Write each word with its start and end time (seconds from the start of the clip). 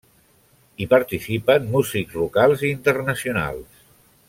Hi 0.83 0.87
participen 0.93 1.69
músics 1.75 2.17
locals 2.23 2.65
i 2.69 2.73
internacionals. 2.79 3.87